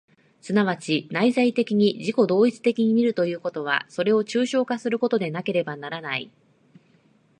[0.41, 6.31] 即ち内在的に自己同一的に見るということは、それを抽象化することでなければならない。